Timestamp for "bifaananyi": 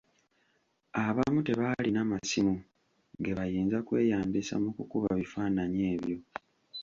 5.19-5.81